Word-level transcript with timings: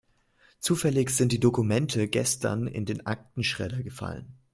Zufällig 0.59 1.11
sind 1.11 1.31
die 1.31 1.39
Dokumente 1.39 2.07
gestern 2.07 2.65
in 2.65 2.87
den 2.87 3.05
Aktenschredder 3.05 3.83
gefallen. 3.83 4.33